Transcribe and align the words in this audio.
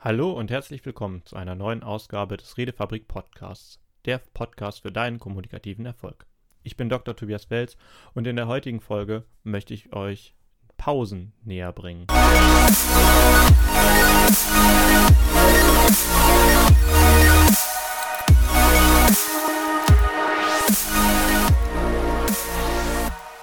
Hallo 0.00 0.30
und 0.30 0.52
herzlich 0.52 0.86
willkommen 0.86 1.22
zu 1.24 1.34
einer 1.34 1.56
neuen 1.56 1.82
Ausgabe 1.82 2.36
des 2.36 2.56
Redefabrik 2.56 3.08
Podcasts, 3.08 3.80
der 4.04 4.18
Podcast 4.32 4.82
für 4.82 4.92
deinen 4.92 5.18
kommunikativen 5.18 5.84
Erfolg. 5.84 6.24
Ich 6.62 6.76
bin 6.76 6.88
Dr. 6.88 7.16
Tobias 7.16 7.50
Welz 7.50 7.76
und 8.14 8.24
in 8.28 8.36
der 8.36 8.46
heutigen 8.46 8.80
Folge 8.80 9.24
möchte 9.42 9.74
ich 9.74 9.92
euch 9.92 10.36
Pausen 10.76 11.32
näher 11.42 11.72
bringen. 11.72 12.06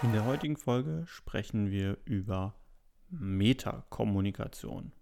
In 0.04 0.14
der 0.14 0.24
heutigen 0.24 0.56
Folge 0.56 1.04
sprechen 1.06 1.70
wir 1.70 1.98
über 2.06 2.56
Metakommunikation. 3.10 4.94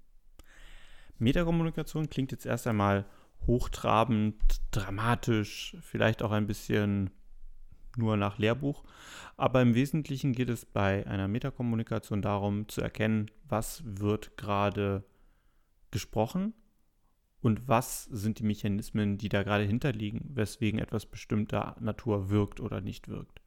Metakommunikation 1.23 2.09
klingt 2.09 2.31
jetzt 2.31 2.45
erst 2.45 2.67
einmal 2.67 3.05
hochtrabend, 3.47 4.35
dramatisch, 4.71 5.75
vielleicht 5.81 6.21
auch 6.21 6.31
ein 6.31 6.47
bisschen 6.47 7.09
nur 7.97 8.17
nach 8.17 8.37
Lehrbuch. 8.37 8.83
Aber 9.37 9.61
im 9.61 9.75
Wesentlichen 9.75 10.33
geht 10.33 10.49
es 10.49 10.65
bei 10.65 11.05
einer 11.07 11.27
Metakommunikation 11.27 12.21
darum 12.21 12.67
zu 12.67 12.81
erkennen, 12.81 13.29
was 13.47 13.83
wird 13.85 14.37
gerade 14.37 15.03
gesprochen 15.91 16.53
und 17.41 17.67
was 17.67 18.05
sind 18.05 18.39
die 18.39 18.45
Mechanismen, 18.45 19.17
die 19.17 19.29
da 19.29 19.43
gerade 19.43 19.63
hinterliegen, 19.63 20.21
weswegen 20.33 20.79
etwas 20.79 21.05
bestimmter 21.05 21.75
Natur 21.79 22.29
wirkt 22.29 22.59
oder 22.59 22.81
nicht 22.81 23.09
wirkt. 23.09 23.41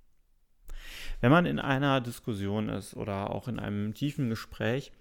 Wenn 1.20 1.32
man 1.32 1.46
in 1.46 1.58
einer 1.58 2.00
Diskussion 2.00 2.68
ist 2.68 2.94
oder 2.94 3.30
auch 3.30 3.48
in 3.48 3.58
einem 3.58 3.94
tiefen 3.94 4.28
Gespräch, 4.28 4.92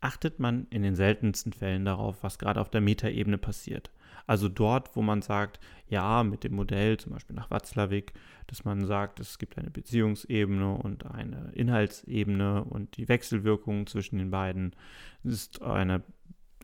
achtet 0.00 0.38
man 0.38 0.66
in 0.70 0.82
den 0.82 0.94
seltensten 0.94 1.52
Fällen 1.52 1.84
darauf, 1.84 2.22
was 2.22 2.38
gerade 2.38 2.60
auf 2.60 2.70
der 2.70 2.80
Metaebene 2.80 3.38
passiert. 3.38 3.90
Also 4.26 4.48
dort, 4.48 4.96
wo 4.96 5.02
man 5.02 5.22
sagt, 5.22 5.60
ja, 5.88 6.24
mit 6.24 6.42
dem 6.42 6.54
Modell, 6.54 6.96
zum 6.96 7.12
Beispiel 7.12 7.36
nach 7.36 7.50
Watzlawick, 7.50 8.12
dass 8.48 8.64
man 8.64 8.84
sagt, 8.84 9.20
es 9.20 9.38
gibt 9.38 9.56
eine 9.56 9.70
Beziehungsebene 9.70 10.74
und 10.74 11.06
eine 11.06 11.52
Inhaltsebene 11.54 12.64
und 12.64 12.96
die 12.96 13.08
Wechselwirkung 13.08 13.86
zwischen 13.86 14.18
den 14.18 14.30
beiden 14.30 14.74
ist 15.22 15.62
eine 15.62 16.02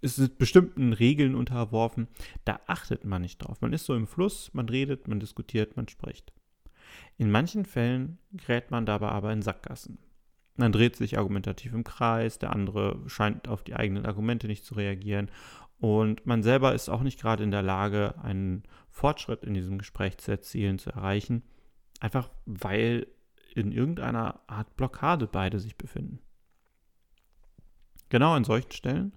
ist 0.03 0.19
es 0.19 0.29
bestimmten 0.31 0.93
Regeln 0.93 1.37
unterworfen, 1.37 2.09
da 2.45 2.59
achtet 2.67 3.05
man 3.05 3.23
nicht 3.23 3.39
drauf. 3.39 3.61
Man 3.61 3.73
ist 3.73 3.87
so 3.87 3.95
im 3.95 4.09
Fluss, 4.09 4.53
man 4.53 4.69
redet, 4.69 5.07
man 5.07 5.21
diskutiert, 5.21 5.77
man 5.77 5.87
spricht. 5.87 6.33
In 7.19 7.31
manchen 7.31 7.65
Fällen 7.65 8.19
gerät 8.33 8.73
man 8.73 8.85
dabei 8.85 9.11
aber 9.11 9.33
in 9.33 9.43
Sackgassen. 9.43 9.99
Man 10.57 10.73
dreht 10.73 10.97
sich 10.97 11.19
argumentativ 11.19 11.73
im 11.73 11.85
Kreis, 11.85 12.39
der 12.39 12.53
andere 12.53 13.01
scheint 13.07 13.49
auf 13.49 13.65
die 13.65 13.75
eigenen 13.75 14.05
Argumente 14.05 14.47
nicht 14.47 14.65
zu 14.65 14.75
reagieren 14.75 15.31
und 15.83 16.27
man 16.27 16.45
selber 16.45 16.75
ist 16.75 16.89
auch 16.89 17.03
nicht 17.03 17.21
gerade 17.21 17.43
in 17.43 17.51
der 17.51 17.63
Lage, 17.63 18.15
einen 18.23 18.63
Fortschritt 18.89 19.43
in 19.43 19.53
diesem 19.53 19.79
Gespräch 19.79 20.17
zu 20.19 20.31
erzielen, 20.31 20.79
zu 20.79 20.91
erreichen, 20.91 21.43
einfach 21.99 22.31
weil 22.47 23.09
in 23.57 23.73
irgendeiner 23.73 24.41
Art 24.47 24.77
Blockade 24.77 25.27
beide 25.27 25.59
sich 25.59 25.77
befinden. 25.77 26.21
Genau 28.11 28.33
an 28.33 28.45
solchen 28.45 28.71
Stellen 28.71 29.13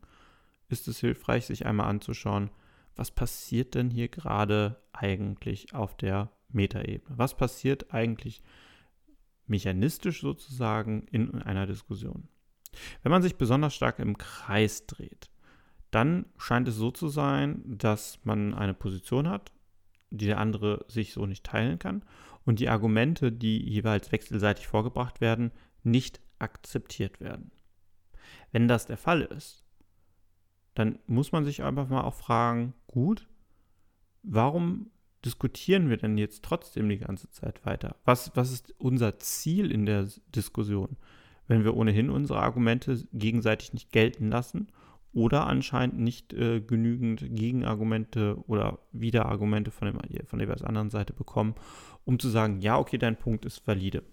ist 0.68 0.88
es 0.88 1.00
hilfreich, 1.00 1.46
sich 1.46 1.68
einmal 1.68 1.88
anzuschauen, 1.88 2.50
was 2.96 3.12
passiert 3.12 3.76
denn 3.76 3.92
hier 3.92 4.08
gerade 4.08 4.82
eigentlich 4.92 5.76
auf 5.76 5.96
der 5.96 6.32
Metaebene? 6.50 7.16
Was 7.16 7.38
passiert 7.38 7.94
eigentlich 7.94 8.42
mechanistisch 9.48 10.22
sozusagen 10.22 11.04
in 11.12 11.42
einer 11.42 11.68
Diskussion. 11.68 12.28
Wenn 13.04 13.12
man 13.12 13.22
sich 13.22 13.36
besonders 13.36 13.74
stark 13.74 14.00
im 14.00 14.18
Kreis 14.18 14.86
dreht, 14.86 15.30
dann 15.92 16.26
scheint 16.38 16.68
es 16.68 16.76
so 16.76 16.92
zu 16.92 17.08
sein, 17.08 17.62
dass 17.66 18.20
man 18.26 18.54
eine 18.54 18.74
Position 18.74 19.30
hat, 19.30 19.54
die 20.10 20.26
der 20.26 20.40
andere 20.40 20.86
sich 20.88 21.14
so 21.14 21.26
nicht 21.26 21.46
teilen 21.46 21.80
kann 21.80 22.04
und 22.46 22.60
die 22.60 22.70
Argumente, 22.70 23.32
die 23.32 23.58
jeweils 23.64 24.12
wechselseitig 24.12 24.68
vorgebracht 24.68 25.22
werden, 25.22 25.52
nicht 25.84 26.20
akzeptiert 26.40 27.22
werden. 27.22 27.52
Wenn 28.52 28.68
das 28.68 28.86
der 28.86 28.98
Fall 28.98 29.22
ist, 29.22 29.64
dann 30.74 31.00
muss 31.08 31.32
man 31.32 31.46
sich 31.46 31.64
einfach 31.64 31.88
mal 31.88 32.02
auch 32.02 32.14
fragen, 32.14 32.74
gut, 32.88 33.28
warum 34.24 34.92
diskutieren 35.26 35.90
wir 35.90 35.98
denn 35.98 36.18
jetzt 36.18 36.44
trotzdem 36.44 36.88
die 36.88 37.00
ganze 37.00 37.30
Zeit 37.32 37.66
weiter? 37.66 37.96
Was, 38.06 38.32
was 38.36 38.52
ist 38.52 38.74
unser 38.78 39.18
Ziel 39.20 39.72
in 39.72 39.86
der 39.86 40.08
Diskussion, 40.34 40.98
wenn 41.48 41.64
wir 41.64 41.76
ohnehin 41.76 42.10
unsere 42.10 42.40
Argumente 42.40 43.04
gegenseitig 43.12 43.74
nicht 43.74 43.92
gelten 43.92 44.30
lassen 44.30 44.68
oder 45.14 45.48
anscheinend 45.48 46.00
nicht 46.00 46.34
äh, 46.34 46.62
genügend 46.62 47.26
Gegenargumente 47.36 48.38
oder 48.48 48.80
Widerargumente 48.92 49.72
von, 49.72 49.88
dem, 49.88 50.26
von 50.28 50.40
der 50.40 50.68
anderen 50.68 50.90
Seite 50.90 51.14
bekommen, 51.14 51.56
um 52.04 52.20
zu 52.20 52.30
sagen, 52.30 52.60
ja, 52.60 52.78
okay, 52.78 52.98
dein 52.98 53.18
Punkt 53.18 53.46
ist 53.46 53.66
valide. 53.68 54.04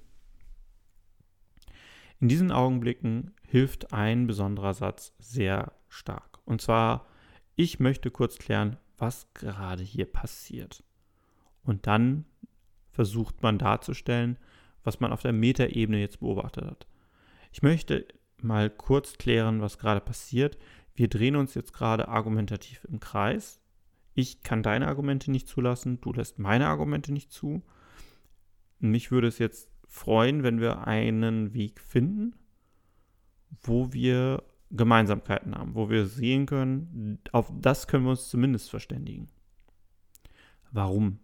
In 2.20 2.28
diesen 2.28 2.52
Augenblicken 2.52 3.34
hilft 3.48 3.92
ein 3.92 4.28
besonderer 4.28 4.74
Satz 4.74 5.12
sehr 5.18 5.72
stark. 5.88 6.38
Und 6.44 6.62
zwar, 6.62 7.06
ich 7.56 7.80
möchte 7.80 8.12
kurz 8.12 8.38
klären, 8.38 8.76
was 8.96 9.26
gerade 9.34 9.82
hier 9.82 10.06
passiert. 10.06 10.84
Und 11.64 11.86
dann 11.86 12.24
versucht 12.90 13.42
man 13.42 13.58
darzustellen, 13.58 14.38
was 14.84 15.00
man 15.00 15.12
auf 15.12 15.22
der 15.22 15.32
Metaebene 15.32 16.00
jetzt 16.00 16.20
beobachtet 16.20 16.64
hat. 16.64 16.86
Ich 17.52 17.62
möchte 17.62 18.06
mal 18.38 18.70
kurz 18.70 19.18
klären, 19.18 19.60
was 19.60 19.78
gerade 19.78 20.00
passiert. 20.00 20.58
Wir 20.94 21.08
drehen 21.08 21.36
uns 21.36 21.54
jetzt 21.54 21.72
gerade 21.72 22.08
argumentativ 22.08 22.84
im 22.84 23.00
Kreis. 23.00 23.60
Ich 24.14 24.42
kann 24.42 24.62
deine 24.62 24.88
Argumente 24.88 25.30
nicht 25.30 25.48
zulassen, 25.48 26.00
du 26.00 26.12
lässt 26.12 26.38
meine 26.38 26.66
Argumente 26.66 27.12
nicht 27.12 27.32
zu. 27.32 27.62
Mich 28.78 29.10
würde 29.10 29.28
es 29.28 29.38
jetzt 29.38 29.70
freuen, 29.86 30.42
wenn 30.42 30.60
wir 30.60 30.86
einen 30.86 31.54
Weg 31.54 31.80
finden, 31.80 32.34
wo 33.62 33.92
wir 33.92 34.42
Gemeinsamkeiten 34.70 35.54
haben, 35.54 35.74
wo 35.74 35.88
wir 35.88 36.06
sehen 36.06 36.46
können, 36.46 37.20
auf 37.30 37.52
das 37.58 37.86
können 37.86 38.04
wir 38.04 38.10
uns 38.10 38.28
zumindest 38.28 38.70
verständigen. 38.70 39.28
Warum? 40.70 41.18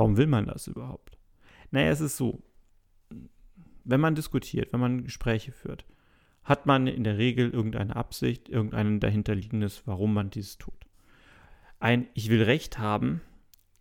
Warum 0.00 0.16
will 0.16 0.28
man 0.28 0.46
das 0.46 0.66
überhaupt? 0.66 1.18
Naja, 1.72 1.90
es 1.90 2.00
ist 2.00 2.16
so, 2.16 2.42
wenn 3.84 4.00
man 4.00 4.14
diskutiert, 4.14 4.72
wenn 4.72 4.80
man 4.80 5.04
Gespräche 5.04 5.52
führt, 5.52 5.84
hat 6.42 6.64
man 6.64 6.86
in 6.86 7.04
der 7.04 7.18
Regel 7.18 7.50
irgendeine 7.50 7.94
Absicht, 7.94 8.48
irgendein 8.48 9.00
dahinterliegendes, 9.00 9.82
warum 9.84 10.14
man 10.14 10.30
dies 10.30 10.56
tut. 10.56 10.86
Ein 11.80 12.06
Ich 12.14 12.30
will 12.30 12.42
Recht 12.42 12.78
haben 12.78 13.20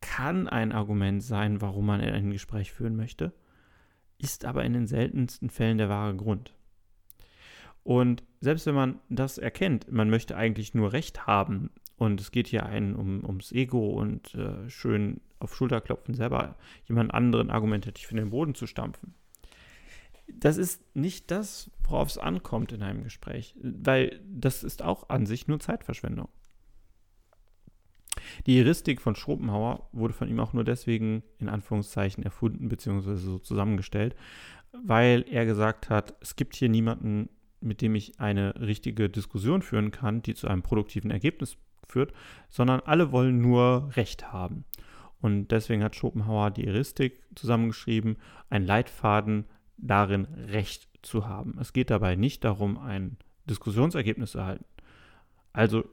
kann 0.02 0.50
ein 0.50 0.74
Argument 0.74 1.24
sein, 1.24 1.62
warum 1.62 1.86
man 1.86 2.02
ein 2.02 2.32
Gespräch 2.32 2.74
führen 2.74 2.98
möchte, 2.98 3.32
ist 4.18 4.44
aber 4.44 4.66
in 4.66 4.74
den 4.74 4.88
seltensten 4.88 5.50
Fällen 5.50 5.78
der 5.78 5.88
wahre 5.88 6.18
Grund. 6.18 6.54
Und 7.84 8.26
selbst 8.42 8.66
wenn 8.66 8.76
man 8.76 9.00
das 9.08 9.38
erkennt, 9.38 9.90
man 9.90 10.10
möchte 10.10 10.36
eigentlich 10.36 10.74
nur 10.74 10.92
Recht 10.92 11.28
haben 11.28 11.70
und 12.00 12.22
es 12.22 12.32
geht 12.32 12.48
hier 12.48 12.66
einen 12.66 12.96
um, 12.96 13.24
ums 13.26 13.52
Ego 13.52 13.90
und 13.90 14.34
äh, 14.34 14.70
schön 14.70 15.20
auf 15.40 15.54
Schulterklopfen 15.54 16.16
selber 16.16 16.56
jemand 16.86 17.14
anderen 17.14 17.50
argumentativ 17.50 18.10
in 18.12 18.18
den 18.18 18.30
Boden 18.30 18.56
zu 18.56 18.68
stampfen. 18.68 19.14
Das 20.28 20.58
ist 20.58 20.82
nicht 20.96 21.30
das, 21.30 21.70
worauf 21.84 22.08
es 22.08 22.18
ankommt 22.18 22.72
in 22.72 22.84
einem 22.84 23.04
Gespräch, 23.04 23.54
weil 23.62 24.22
das 24.26 24.64
ist 24.64 24.82
auch 24.82 25.10
an 25.10 25.26
sich 25.26 25.48
nur 25.48 25.60
Zeitverschwendung. 25.60 26.30
Die 28.46 28.58
Heuristik 28.62 29.02
von 29.02 29.16
Schopenhauer 29.16 29.90
wurde 29.92 30.14
von 30.14 30.30
ihm 30.30 30.40
auch 30.40 30.54
nur 30.54 30.64
deswegen 30.64 31.24
in 31.38 31.50
Anführungszeichen 31.50 32.24
erfunden 32.24 32.70
bzw. 32.70 33.16
so 33.16 33.40
zusammengestellt, 33.40 34.16
weil 34.72 35.26
er 35.30 35.46
gesagt 35.46 35.90
hat, 35.90 36.16
es 36.22 36.38
gibt 36.38 36.56
hier 36.56 36.70
niemanden, 36.70 37.30
mit 37.60 37.82
dem 37.82 37.96
ich 37.96 38.22
eine 38.22 38.56
richtige 38.62 39.10
Diskussion 39.10 39.62
führen 39.62 39.92
kann, 39.92 40.22
die 40.22 40.34
zu 40.34 40.48
einem 40.48 40.62
produktiven 40.62 41.12
Ergebnis 41.12 41.58
führt, 41.92 42.14
sondern 42.50 42.82
alle 42.82 43.12
wollen 43.12 43.42
nur 43.42 43.90
Recht 43.96 44.32
haben. 44.32 44.66
Und 45.22 45.50
deswegen 45.50 45.84
hat 45.84 45.96
Schopenhauer 45.96 46.52
die 46.52 46.66
Heuristik 46.66 47.22
zusammengeschrieben, 47.36 48.18
ein 48.50 48.66
Leitfaden 48.66 49.46
darin, 49.78 50.26
Recht 50.26 50.88
zu 51.02 51.28
haben. 51.28 51.58
Es 51.60 51.74
geht 51.74 51.90
dabei 51.90 52.16
nicht 52.16 52.44
darum, 52.44 52.78
ein 52.78 53.18
Diskussionsergebnis 53.50 54.32
zu 54.32 54.40
erhalten. 54.40 54.66
Also 55.52 55.84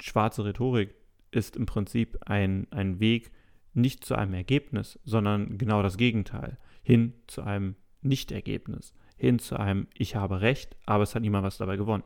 schwarze 0.00 0.44
Rhetorik 0.44 0.94
ist 1.30 1.56
im 1.56 1.66
Prinzip 1.66 2.18
ein, 2.26 2.66
ein 2.70 3.00
Weg 3.00 3.32
nicht 3.74 4.04
zu 4.04 4.14
einem 4.14 4.34
Ergebnis, 4.34 4.98
sondern 5.04 5.58
genau 5.58 5.82
das 5.82 5.96
Gegenteil, 5.96 6.58
hin 6.82 7.14
zu 7.26 7.42
einem 7.42 7.76
Nichtergebnis, 8.02 8.94
hin 9.16 9.38
zu 9.38 9.58
einem 9.58 9.88
Ich 9.94 10.16
habe 10.16 10.40
Recht, 10.40 10.76
aber 10.86 11.02
es 11.02 11.14
hat 11.14 11.22
niemand 11.22 11.44
was 11.44 11.58
dabei 11.58 11.76
gewonnen. 11.76 12.04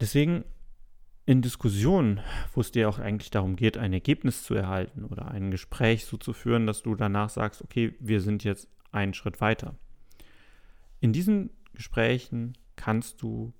Deswegen 0.00 0.44
in 1.24 1.42
Diskussionen, 1.42 2.20
wo 2.52 2.60
es 2.60 2.72
dir 2.72 2.88
auch 2.88 2.98
eigentlich 2.98 3.30
darum 3.30 3.56
geht, 3.56 3.78
ein 3.78 3.92
Ergebnis 3.92 4.42
zu 4.42 4.54
erhalten 4.54 5.04
oder 5.04 5.30
ein 5.30 5.50
Gespräch 5.50 6.04
so 6.04 6.16
zu 6.16 6.32
führen, 6.32 6.66
dass 6.66 6.82
du 6.82 6.94
danach 6.94 7.30
sagst, 7.30 7.62
okay, 7.62 7.94
wir 8.00 8.20
sind 8.20 8.44
jetzt 8.44 8.68
einen 8.90 9.14
Schritt 9.14 9.40
weiter. 9.40 9.76
In 11.00 11.12
diesen 11.12 11.50
Gesprächen 11.74 12.54
kannst 12.76 13.22
du 13.22 13.52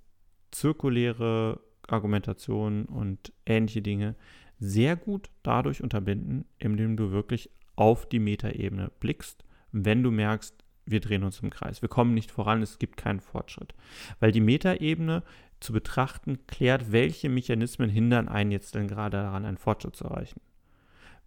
zirkuläre 0.50 1.60
Argumentationen 1.86 2.84
und 2.86 3.32
ähnliche 3.46 3.82
Dinge 3.82 4.16
sehr 4.58 4.96
gut 4.96 5.30
dadurch 5.42 5.82
unterbinden, 5.82 6.44
indem 6.58 6.96
du 6.96 7.10
wirklich 7.10 7.50
auf 7.74 8.08
die 8.08 8.20
Metaebene 8.20 8.92
blickst, 9.00 9.44
wenn 9.72 10.02
du 10.02 10.10
merkst, 10.10 10.62
wir 10.84 11.00
drehen 11.00 11.24
uns 11.24 11.40
im 11.40 11.50
Kreis, 11.50 11.82
wir 11.82 11.88
kommen 11.88 12.14
nicht 12.14 12.30
voran, 12.30 12.62
es 12.62 12.78
gibt 12.78 12.96
keinen 12.96 13.20
Fortschritt. 13.20 13.74
Weil 14.20 14.32
die 14.32 14.40
Metaebene 14.40 15.22
zu 15.60 15.72
betrachten 15.72 16.46
klärt, 16.46 16.92
welche 16.92 17.28
Mechanismen 17.28 17.88
hindern 17.88 18.28
einen 18.28 18.50
jetzt 18.50 18.74
denn 18.74 18.88
gerade 18.88 19.18
daran, 19.18 19.44
einen 19.44 19.58
Fortschritt 19.58 19.96
zu 19.96 20.04
erreichen. 20.04 20.40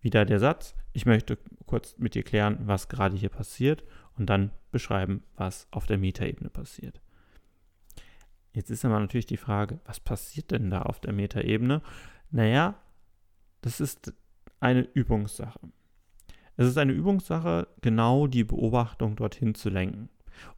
Wieder 0.02 0.26
der 0.26 0.40
Satz, 0.40 0.76
ich 0.94 1.06
möchte 1.06 1.38
kurz 1.66 1.98
mit 1.98 2.16
dir 2.16 2.24
klären, 2.24 2.60
was 2.66 2.90
gerade 2.90 3.16
hier 3.16 3.30
passiert 3.30 3.84
und 4.18 4.28
dann 4.30 4.52
beschreiben, 4.72 5.24
was 5.36 5.68
auf 5.72 5.88
der 5.88 5.98
Metaebene 5.98 6.50
passiert. 6.50 7.02
Jetzt 8.54 8.70
ist 8.70 8.86
aber 8.86 9.00
natürlich 9.00 9.26
die 9.26 9.38
Frage, 9.38 9.80
was 9.86 10.00
passiert 10.00 10.52
denn 10.52 10.70
da 10.70 10.84
auf 10.84 11.00
der 11.00 11.12
Metaebene? 11.12 11.82
Naja, 12.32 12.76
das 13.62 13.82
ist 13.82 14.14
eine 14.60 14.82
Übungssache. 14.82 15.60
Es 16.58 16.68
ist 16.68 16.78
eine 16.78 16.94
Übungssache, 16.94 17.68
genau 17.82 18.28
die 18.28 18.44
Beobachtung 18.44 19.16
dorthin 19.16 19.56
zu 19.56 19.70
lenken. 19.70 20.10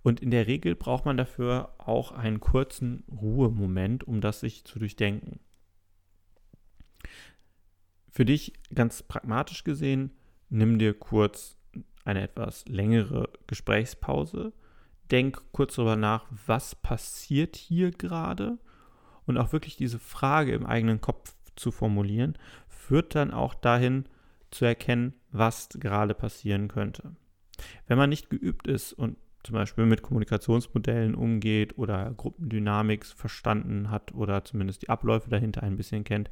Und 0.04 0.20
in 0.22 0.32
der 0.32 0.48
Regel 0.48 0.76
braucht 0.76 1.06
man 1.06 1.18
dafür 1.18 1.74
auch 1.78 2.12
einen 2.12 2.40
kurzen 2.40 3.04
Ruhemoment, 3.10 4.04
um 4.04 4.22
das 4.22 4.40
sich 4.40 4.64
zu 4.64 4.80
durchdenken. 4.80 5.40
Für 8.12 8.26
dich 8.26 8.54
ganz 8.74 9.04
pragmatisch 9.04 9.64
gesehen, 9.64 10.12
nimm 10.50 10.80
dir 10.80 10.94
kurz 10.94 11.58
eine 12.04 12.22
etwas 12.22 12.66
längere 12.68 13.30
Gesprächspause, 13.46 14.54
denk 15.12 15.42
kurz 15.52 15.76
darüber 15.76 15.96
nach, 15.96 16.26
was 16.48 16.74
passiert 16.74 17.56
hier 17.56 17.92
gerade 17.92 18.58
und 19.26 19.38
auch 19.38 19.52
wirklich 19.52 19.76
diese 19.76 20.00
Frage 20.00 20.54
im 20.54 20.66
eigenen 20.66 21.02
Kopf 21.02 21.36
zu 21.56 21.72
formulieren, 21.72 22.38
führt 22.68 23.14
dann 23.14 23.32
auch 23.32 23.54
dahin 23.54 24.06
zu 24.52 24.66
erkennen, 24.66 25.14
was 25.32 25.70
gerade 25.70 26.14
passieren 26.14 26.68
könnte. 26.68 27.16
Wenn 27.88 27.98
man 27.98 28.10
nicht 28.10 28.30
geübt 28.30 28.68
ist 28.68 28.94
und 28.94 29.18
zum 29.44 29.54
Beispiel 29.54 29.86
mit 29.86 30.02
Kommunikationsmodellen 30.02 31.16
umgeht 31.16 31.78
oder 31.78 32.12
Gruppendynamik 32.12 33.06
verstanden 33.06 33.90
hat 33.90 34.14
oder 34.14 34.44
zumindest 34.44 34.82
die 34.82 34.90
Abläufe 34.90 35.30
dahinter 35.30 35.64
ein 35.64 35.78
bisschen 35.78 36.04
kennt, 36.04 36.30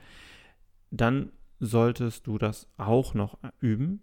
dann 0.91 1.31
solltest 1.59 2.27
du 2.27 2.37
das 2.37 2.69
auch 2.77 3.13
noch 3.13 3.37
üben. 3.59 4.01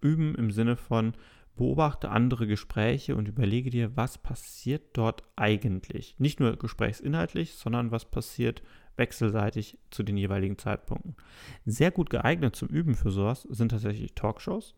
Üben 0.00 0.34
im 0.34 0.50
Sinne 0.50 0.76
von 0.76 1.14
beobachte 1.56 2.10
andere 2.10 2.46
Gespräche 2.46 3.16
und 3.16 3.28
überlege 3.28 3.70
dir, 3.70 3.96
was 3.96 4.18
passiert 4.18 4.82
dort 4.92 5.22
eigentlich. 5.36 6.14
Nicht 6.18 6.38
nur 6.38 6.56
gesprächsinhaltlich, 6.56 7.54
sondern 7.54 7.90
was 7.90 8.04
passiert 8.04 8.62
wechselseitig 8.96 9.78
zu 9.90 10.02
den 10.02 10.16
jeweiligen 10.16 10.58
Zeitpunkten. 10.58 11.16
Sehr 11.64 11.90
gut 11.90 12.10
geeignet 12.10 12.56
zum 12.56 12.68
Üben 12.68 12.94
für 12.94 13.10
sowas 13.10 13.42
sind 13.42 13.70
tatsächlich 13.70 14.14
Talkshows. 14.14 14.74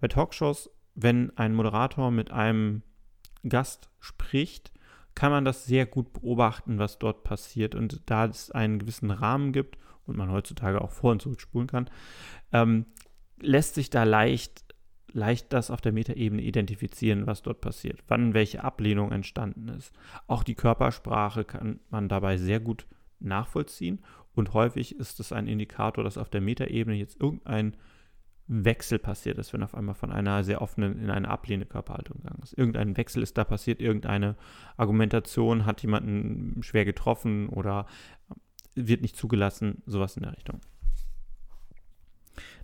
Bei 0.00 0.08
Talkshows, 0.08 0.70
wenn 0.94 1.36
ein 1.36 1.54
Moderator 1.54 2.10
mit 2.10 2.30
einem 2.30 2.82
Gast 3.46 3.90
spricht, 4.00 4.72
kann 5.14 5.30
man 5.30 5.44
das 5.44 5.64
sehr 5.64 5.86
gut 5.86 6.12
beobachten, 6.12 6.78
was 6.78 6.98
dort 6.98 7.24
passiert. 7.24 7.74
Und 7.74 8.02
da 8.06 8.26
es 8.26 8.50
einen 8.50 8.78
gewissen 8.78 9.10
Rahmen 9.10 9.52
gibt 9.52 9.78
und 10.06 10.16
man 10.16 10.30
heutzutage 10.30 10.80
auch 10.80 10.90
vor- 10.90 11.12
und 11.12 11.22
zurückspulen 11.22 11.68
kann, 11.68 11.90
ähm, 12.52 12.86
lässt 13.40 13.74
sich 13.74 13.90
da 13.90 14.04
leicht, 14.04 14.73
leicht 15.14 15.52
das 15.52 15.70
auf 15.70 15.80
der 15.80 15.92
Metaebene 15.92 16.42
identifizieren, 16.42 17.26
was 17.26 17.42
dort 17.42 17.60
passiert, 17.60 18.02
wann 18.08 18.34
welche 18.34 18.64
Ablehnung 18.64 19.12
entstanden 19.12 19.68
ist. 19.68 19.92
Auch 20.26 20.42
die 20.42 20.56
Körpersprache 20.56 21.44
kann 21.44 21.80
man 21.88 22.08
dabei 22.08 22.36
sehr 22.36 22.60
gut 22.60 22.86
nachvollziehen. 23.20 24.00
Und 24.34 24.52
häufig 24.52 24.96
ist 24.96 25.20
es 25.20 25.32
ein 25.32 25.46
Indikator, 25.46 26.02
dass 26.02 26.18
auf 26.18 26.28
der 26.28 26.40
Metaebene 26.40 26.96
jetzt 26.96 27.20
irgendein 27.20 27.76
Wechsel 28.46 28.98
passiert 28.98 29.38
ist, 29.38 29.52
wenn 29.52 29.62
auf 29.62 29.74
einmal 29.74 29.94
von 29.94 30.12
einer 30.12 30.44
sehr 30.44 30.60
offenen 30.60 30.98
in 30.98 31.10
eine 31.10 31.28
ablehnende 31.28 31.66
Körperhaltung 31.66 32.18
gegangen 32.18 32.42
ist. 32.42 32.58
Irgendein 32.58 32.96
Wechsel 32.96 33.22
ist 33.22 33.38
da 33.38 33.44
passiert, 33.44 33.80
irgendeine 33.80 34.36
Argumentation 34.76 35.64
hat 35.64 35.80
jemanden 35.80 36.62
schwer 36.62 36.84
getroffen 36.84 37.48
oder 37.48 37.86
wird 38.74 39.00
nicht 39.00 39.16
zugelassen, 39.16 39.82
sowas 39.86 40.16
in 40.16 40.24
der 40.24 40.32
Richtung. 40.32 40.60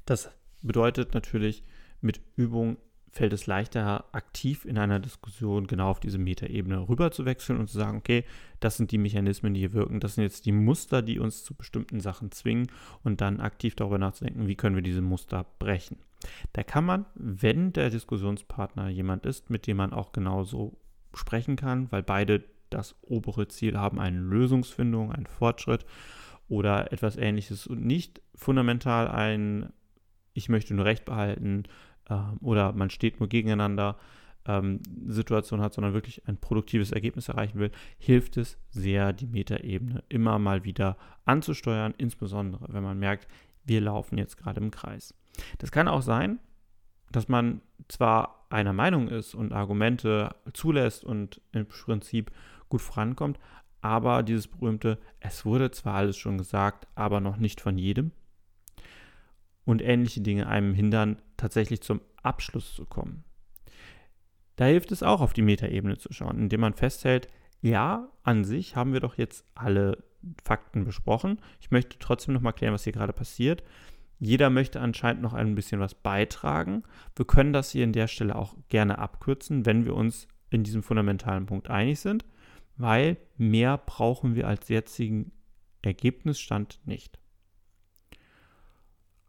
Das 0.04 0.30
bedeutet 0.60 1.14
natürlich, 1.14 1.64
mit 2.00 2.20
Übung 2.36 2.76
fällt 3.12 3.32
es 3.32 3.46
leichter, 3.46 4.04
aktiv 4.12 4.64
in 4.64 4.78
einer 4.78 5.00
Diskussion 5.00 5.66
genau 5.66 5.90
auf 5.90 6.00
diese 6.00 6.18
Metaebene 6.18 6.88
rüber 6.88 7.10
zu 7.10 7.24
wechseln 7.24 7.58
und 7.58 7.68
zu 7.68 7.76
sagen, 7.76 7.98
okay, 7.98 8.24
das 8.60 8.76
sind 8.76 8.92
die 8.92 8.98
Mechanismen, 8.98 9.52
die 9.52 9.60
hier 9.60 9.72
wirken, 9.72 10.00
das 10.00 10.14
sind 10.14 10.22
jetzt 10.22 10.46
die 10.46 10.52
Muster, 10.52 11.02
die 11.02 11.18
uns 11.18 11.42
zu 11.42 11.54
bestimmten 11.54 12.00
Sachen 12.00 12.30
zwingen 12.30 12.68
und 13.02 13.20
dann 13.20 13.40
aktiv 13.40 13.74
darüber 13.74 13.98
nachzudenken, 13.98 14.46
wie 14.46 14.54
können 14.54 14.76
wir 14.76 14.82
diese 14.82 15.02
Muster 15.02 15.44
brechen. 15.58 15.98
Da 16.52 16.62
kann 16.62 16.84
man, 16.84 17.06
wenn 17.14 17.72
der 17.72 17.90
Diskussionspartner 17.90 18.88
jemand 18.88 19.26
ist, 19.26 19.50
mit 19.50 19.66
dem 19.66 19.78
man 19.78 19.92
auch 19.92 20.12
genauso 20.12 20.78
sprechen 21.14 21.56
kann, 21.56 21.90
weil 21.90 22.02
beide 22.02 22.44
das 22.68 22.94
obere 23.02 23.48
Ziel 23.48 23.76
haben, 23.76 23.98
eine 23.98 24.20
Lösungsfindung, 24.20 25.10
einen 25.10 25.26
Fortschritt 25.26 25.84
oder 26.48 26.92
etwas 26.92 27.16
ähnliches 27.16 27.66
und 27.66 27.84
nicht 27.84 28.20
fundamental 28.34 29.08
ein, 29.08 29.72
ich 30.34 30.48
möchte 30.48 30.74
nur 30.74 30.84
Recht 30.84 31.04
behalten, 31.04 31.64
oder 32.40 32.72
man 32.72 32.90
steht 32.90 33.20
nur 33.20 33.28
gegeneinander 33.28 33.96
ähm, 34.46 34.80
Situation 35.06 35.60
hat, 35.60 35.74
sondern 35.74 35.92
wirklich 35.92 36.26
ein 36.26 36.38
produktives 36.38 36.92
Ergebnis 36.92 37.28
erreichen 37.28 37.58
will, 37.58 37.70
hilft 37.98 38.36
es 38.36 38.58
sehr, 38.70 39.12
die 39.12 39.26
Metaebene 39.26 40.02
immer 40.08 40.38
mal 40.38 40.64
wieder 40.64 40.96
anzusteuern, 41.24 41.94
insbesondere 41.98 42.66
wenn 42.72 42.82
man 42.82 42.98
merkt, 42.98 43.28
wir 43.64 43.80
laufen 43.80 44.18
jetzt 44.18 44.36
gerade 44.36 44.60
im 44.60 44.70
Kreis. 44.70 45.14
Das 45.58 45.70
kann 45.70 45.88
auch 45.88 46.02
sein, 46.02 46.38
dass 47.12 47.28
man 47.28 47.60
zwar 47.88 48.46
einer 48.50 48.72
Meinung 48.72 49.08
ist 49.08 49.34
und 49.34 49.52
Argumente 49.52 50.34
zulässt 50.52 51.04
und 51.04 51.40
im 51.52 51.66
Prinzip 51.66 52.30
gut 52.68 52.80
vorankommt, 52.80 53.38
aber 53.82 54.22
dieses 54.22 54.48
berühmte, 54.48 54.98
es 55.20 55.44
wurde 55.44 55.70
zwar 55.70 55.94
alles 55.94 56.16
schon 56.16 56.38
gesagt, 56.38 56.86
aber 56.94 57.20
noch 57.20 57.36
nicht 57.36 57.60
von 57.60 57.78
jedem, 57.78 58.12
und 59.64 59.82
ähnliche 59.82 60.20
Dinge 60.20 60.46
einem 60.46 60.74
hindern, 60.74 61.20
tatsächlich 61.36 61.82
zum 61.82 62.00
Abschluss 62.22 62.74
zu 62.74 62.86
kommen. 62.86 63.24
Da 64.56 64.66
hilft 64.66 64.92
es 64.92 65.02
auch, 65.02 65.20
auf 65.20 65.32
die 65.32 65.42
Metaebene 65.42 65.96
zu 65.96 66.12
schauen, 66.12 66.38
indem 66.38 66.60
man 66.60 66.74
festhält, 66.74 67.28
ja, 67.62 68.08
an 68.22 68.44
sich 68.44 68.76
haben 68.76 68.92
wir 68.92 69.00
doch 69.00 69.16
jetzt 69.16 69.44
alle 69.54 70.04
Fakten 70.44 70.84
besprochen. 70.84 71.40
Ich 71.60 71.70
möchte 71.70 71.98
trotzdem 71.98 72.34
noch 72.34 72.40
mal 72.40 72.52
klären, 72.52 72.74
was 72.74 72.84
hier 72.84 72.92
gerade 72.92 73.12
passiert. 73.12 73.62
Jeder 74.18 74.50
möchte 74.50 74.80
anscheinend 74.80 75.22
noch 75.22 75.32
ein 75.32 75.54
bisschen 75.54 75.80
was 75.80 75.94
beitragen. 75.94 76.82
Wir 77.16 77.26
können 77.26 77.54
das 77.54 77.70
hier 77.70 77.84
in 77.84 77.92
der 77.92 78.06
Stelle 78.06 78.36
auch 78.36 78.54
gerne 78.68 78.98
abkürzen, 78.98 79.64
wenn 79.64 79.86
wir 79.86 79.94
uns 79.94 80.28
in 80.50 80.62
diesem 80.62 80.82
fundamentalen 80.82 81.46
Punkt 81.46 81.70
einig 81.70 82.00
sind, 82.00 82.26
weil 82.76 83.16
mehr 83.38 83.78
brauchen 83.78 84.34
wir 84.34 84.46
als 84.46 84.68
jetzigen 84.68 85.32
Ergebnisstand 85.80 86.80
nicht. 86.84 87.18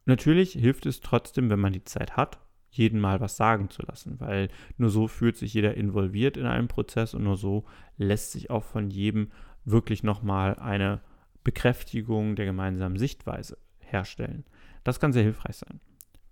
Natürlich 0.05 0.53
hilft 0.53 0.86
es 0.86 1.00
trotzdem, 1.00 1.50
wenn 1.50 1.60
man 1.60 1.74
die 1.74 1.84
Zeit 1.84 2.17
hat, 2.17 2.39
jeden 2.70 3.00
mal 3.00 3.20
was 3.20 3.38
sagen 3.38 3.70
zu 3.70 3.81
lassen, 3.84 4.20
weil 4.20 4.50
nur 4.77 4.89
so 4.89 5.08
fühlt 5.08 5.38
sich 5.38 5.53
jeder 5.53 5.75
involviert 5.75 6.38
in 6.38 6.46
einen 6.46 6.67
Prozess 6.67 7.13
und 7.13 7.24
nur 7.24 7.38
so 7.38 7.65
lässt 7.98 8.31
sich 8.31 8.50
auch 8.50 8.63
von 8.63 8.89
jedem 8.89 9.31
wirklich 9.65 10.03
nochmal 10.03 10.55
eine 10.55 11.01
Bekräftigung 11.43 12.36
der 12.36 12.46
gemeinsamen 12.46 12.98
Sichtweise 12.98 13.58
herstellen. 13.79 14.46
Das 14.84 15.00
kann 15.00 15.13
sehr 15.13 15.24
hilfreich 15.24 15.58
sein. 15.58 15.81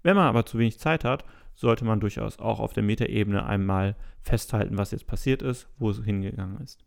Wenn 0.01 0.15
man 0.15 0.27
aber 0.27 0.45
zu 0.45 0.57
wenig 0.57 0.79
Zeit 0.79 1.03
hat, 1.03 1.25
sollte 1.53 1.83
man 1.83 1.99
durchaus 1.99 2.39
auch 2.39 2.59
auf 2.59 2.73
der 2.73 2.83
Metaebene 2.83 3.45
einmal 3.45 3.95
festhalten, 4.21 4.77
was 4.77 4.91
jetzt 4.91 5.07
passiert 5.07 5.41
ist, 5.41 5.67
wo 5.77 5.89
es 5.89 6.03
hingegangen 6.03 6.61
ist. 6.61 6.79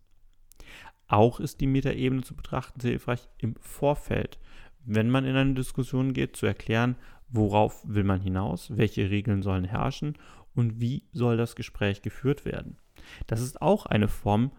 Auch 1.08 1.40
ist 1.40 1.60
die 1.60 1.66
Metaebene 1.66 2.22
zu 2.22 2.34
betrachten 2.34 2.80
sehr 2.80 2.92
hilfreich 2.92 3.28
im 3.36 3.54
Vorfeld 3.56 4.38
wenn 4.84 5.10
man 5.10 5.24
in 5.24 5.36
eine 5.36 5.54
Diskussion 5.54 6.12
geht, 6.12 6.36
zu 6.36 6.46
erklären, 6.46 6.96
worauf 7.28 7.82
will 7.86 8.04
man 8.04 8.20
hinaus, 8.20 8.76
welche 8.76 9.10
Regeln 9.10 9.42
sollen 9.42 9.64
herrschen 9.64 10.16
und 10.54 10.80
wie 10.80 11.04
soll 11.12 11.36
das 11.36 11.56
Gespräch 11.56 12.02
geführt 12.02 12.44
werden. 12.44 12.76
Das 13.26 13.40
ist 13.40 13.60
auch 13.62 13.86
eine 13.86 14.08
Form, 14.08 14.52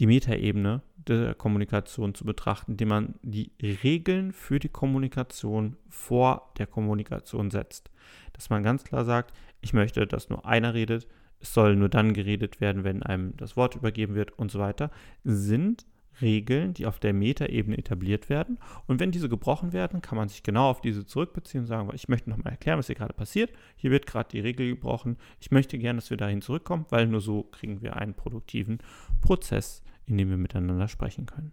die 0.00 0.06
Metaebene 0.06 0.82
der 0.96 1.34
Kommunikation 1.34 2.14
zu 2.14 2.24
betrachten, 2.24 2.72
indem 2.72 2.88
man 2.88 3.14
die 3.22 3.52
Regeln 3.60 4.32
für 4.32 4.58
die 4.58 4.68
Kommunikation 4.68 5.76
vor 5.88 6.52
der 6.58 6.66
Kommunikation 6.66 7.50
setzt. 7.50 7.90
Dass 8.32 8.50
man 8.50 8.62
ganz 8.62 8.84
klar 8.84 9.04
sagt, 9.04 9.36
ich 9.60 9.72
möchte, 9.72 10.06
dass 10.06 10.30
nur 10.30 10.46
einer 10.46 10.74
redet, 10.74 11.06
es 11.40 11.52
soll 11.52 11.76
nur 11.76 11.88
dann 11.88 12.14
geredet 12.14 12.60
werden, 12.60 12.84
wenn 12.84 13.02
einem 13.02 13.36
das 13.36 13.56
Wort 13.56 13.74
übergeben 13.74 14.14
wird 14.14 14.38
und 14.38 14.50
so 14.50 14.60
weiter, 14.60 14.90
sind 15.24 15.84
Regeln, 16.20 16.74
die 16.74 16.86
auf 16.86 16.98
der 16.98 17.12
Metaebene 17.12 17.78
etabliert 17.78 18.28
werden. 18.28 18.58
Und 18.86 19.00
wenn 19.00 19.10
diese 19.10 19.28
gebrochen 19.28 19.72
werden, 19.72 20.02
kann 20.02 20.18
man 20.18 20.28
sich 20.28 20.42
genau 20.42 20.68
auf 20.68 20.80
diese 20.80 21.06
zurückbeziehen 21.06 21.62
und 21.62 21.66
sagen, 21.66 21.90
ich 21.94 22.08
möchte 22.08 22.30
nochmal 22.30 22.52
erklären, 22.52 22.78
was 22.78 22.86
hier 22.86 22.96
gerade 22.96 23.14
passiert. 23.14 23.50
Hier 23.76 23.90
wird 23.90 24.06
gerade 24.06 24.28
die 24.30 24.40
Regel 24.40 24.68
gebrochen. 24.68 25.16
Ich 25.40 25.50
möchte 25.50 25.78
gerne, 25.78 25.98
dass 25.98 26.10
wir 26.10 26.16
dahin 26.16 26.42
zurückkommen, 26.42 26.86
weil 26.90 27.06
nur 27.06 27.20
so 27.20 27.44
kriegen 27.44 27.80
wir 27.82 27.96
einen 27.96 28.14
produktiven 28.14 28.78
Prozess, 29.20 29.82
in 30.06 30.18
dem 30.18 30.28
wir 30.30 30.36
miteinander 30.36 30.88
sprechen 30.88 31.26
können. 31.26 31.52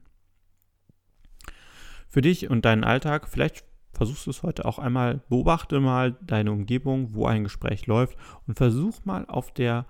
für 2.09 2.21
dich 2.21 2.49
und 2.49 2.65
deinen 2.65 2.83
Alltag. 2.83 3.29
Vielleicht 3.29 3.63
versuchst 3.93 4.25
du 4.25 4.31
es 4.31 4.43
heute 4.43 4.65
auch 4.65 4.79
einmal, 4.79 5.21
beobachte 5.29 5.79
mal 5.79 6.17
deine 6.21 6.51
Umgebung, 6.51 7.13
wo 7.13 7.27
ein 7.27 7.43
Gespräch 7.43 7.87
läuft 7.87 8.17
und 8.47 8.57
versuch 8.57 9.05
mal 9.05 9.25
auf 9.27 9.53
der 9.53 9.85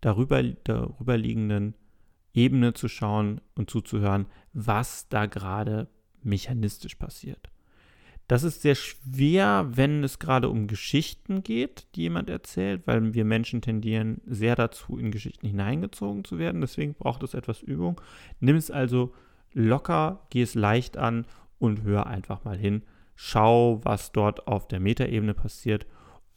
darüber, 0.00 0.42
darüber 0.42 1.16
liegenden 1.16 1.74
Ebene 2.36 2.74
zu 2.74 2.88
schauen 2.88 3.40
und 3.54 3.70
zuzuhören, 3.70 4.26
was 4.52 5.08
da 5.08 5.26
gerade 5.26 5.88
mechanistisch 6.22 6.94
passiert. 6.94 7.50
Das 8.28 8.42
ist 8.42 8.62
sehr 8.62 8.74
schwer, 8.74 9.68
wenn 9.70 10.02
es 10.02 10.18
gerade 10.18 10.48
um 10.48 10.66
Geschichten 10.66 11.44
geht, 11.44 11.86
die 11.94 12.02
jemand 12.02 12.28
erzählt, 12.28 12.82
weil 12.86 13.14
wir 13.14 13.24
Menschen 13.24 13.62
tendieren 13.62 14.20
sehr 14.26 14.56
dazu, 14.56 14.98
in 14.98 15.12
Geschichten 15.12 15.46
hineingezogen 15.46 16.24
zu 16.24 16.38
werden. 16.38 16.60
Deswegen 16.60 16.94
braucht 16.94 17.22
es 17.22 17.34
etwas 17.34 17.62
Übung. 17.62 18.00
Nimm 18.40 18.56
es 18.56 18.70
also 18.70 19.14
locker, 19.52 20.26
geh 20.30 20.42
es 20.42 20.54
leicht 20.54 20.96
an 20.96 21.24
und 21.58 21.84
hör 21.84 22.06
einfach 22.08 22.44
mal 22.44 22.58
hin. 22.58 22.82
Schau, 23.14 23.80
was 23.84 24.10
dort 24.10 24.48
auf 24.48 24.66
der 24.66 24.80
Metaebene 24.80 25.32
passiert. 25.32 25.86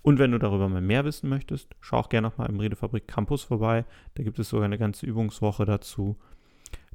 Und 0.01 0.17
wenn 0.17 0.31
du 0.31 0.39
darüber 0.39 0.69
mal 0.69 0.81
mehr 0.81 1.05
wissen 1.05 1.29
möchtest, 1.29 1.75
schau 1.81 1.97
auch 1.97 2.09
gerne 2.09 2.29
nochmal 2.29 2.49
im 2.49 2.59
Redefabrik 2.59 3.07
Campus 3.07 3.43
vorbei. 3.43 3.85
Da 4.15 4.23
gibt 4.23 4.39
es 4.39 4.49
sogar 4.49 4.65
eine 4.65 4.77
ganze 4.77 5.05
Übungswoche 5.05 5.65
dazu, 5.65 6.17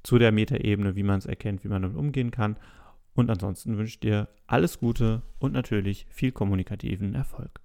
zu 0.03 0.19
der 0.19 0.33
Metaebene, 0.33 0.97
wie 0.97 1.03
man 1.03 1.19
es 1.19 1.27
erkennt, 1.27 1.65
wie 1.65 1.69
man 1.69 1.83
damit 1.83 1.97
umgehen 1.97 2.31
kann. 2.31 2.57
Und 3.15 3.31
ansonsten 3.31 3.77
wünsche 3.79 3.95
ich 3.95 4.01
dir 4.01 4.29
alles 4.47 4.81
Gute 4.81 5.23
und 5.39 5.53
natürlich 5.53 6.07
viel 6.11 6.33
kommunikativen 6.33 7.15
Erfolg. 7.15 7.64